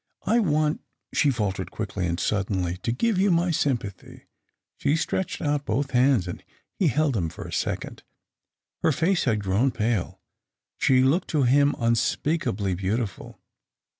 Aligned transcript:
"I 0.35 0.39
want," 0.39 0.81
she 1.13 1.29
faltered 1.29 1.69
quickly 1.69 2.07
and 2.07 2.19
sud 2.19 2.47
denly," 2.47 2.81
to 2.81 2.91
give 2.91 3.19
you 3.19 3.29
my 3.29 3.51
sympathy." 3.51 4.23
She 4.77 4.95
stretched 4.95 5.43
out 5.43 5.63
both 5.63 5.91
her 5.91 5.99
hands, 5.99 6.27
and 6.27 6.43
he 6.73 6.87
held 6.87 7.13
them 7.13 7.29
for 7.29 7.45
a 7.47 7.53
second. 7.53 8.01
Her 8.81 8.91
face 8.91 9.25
had 9.25 9.43
grown 9.43 9.69
pale; 9.69 10.19
she 10.79 11.03
looked 11.03 11.27
to 11.29 11.43
him 11.43 11.75
unspeakably 11.77 12.73
beautiful. 12.73 13.39